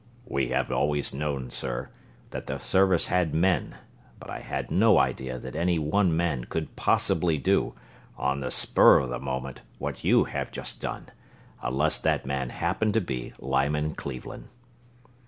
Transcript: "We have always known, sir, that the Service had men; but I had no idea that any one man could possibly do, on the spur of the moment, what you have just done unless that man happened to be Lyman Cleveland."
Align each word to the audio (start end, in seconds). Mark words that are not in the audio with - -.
"We 0.25 0.47
have 0.47 0.71
always 0.71 1.13
known, 1.13 1.51
sir, 1.51 1.89
that 2.31 2.47
the 2.47 2.57
Service 2.57 3.05
had 3.05 3.35
men; 3.35 3.75
but 4.19 4.31
I 4.31 4.39
had 4.39 4.71
no 4.71 4.97
idea 4.97 5.37
that 5.37 5.55
any 5.55 5.77
one 5.77 6.17
man 6.17 6.45
could 6.45 6.75
possibly 6.75 7.37
do, 7.37 7.75
on 8.17 8.39
the 8.39 8.49
spur 8.49 8.97
of 9.01 9.09
the 9.09 9.19
moment, 9.19 9.61
what 9.77 10.03
you 10.03 10.23
have 10.23 10.51
just 10.51 10.81
done 10.81 11.09
unless 11.61 11.99
that 11.99 12.25
man 12.25 12.49
happened 12.49 12.95
to 12.95 13.01
be 13.01 13.33
Lyman 13.37 13.93
Cleveland." 13.93 14.47